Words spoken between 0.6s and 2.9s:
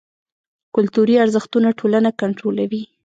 کلتوري ارزښتونه ټولنه کنټرولوي.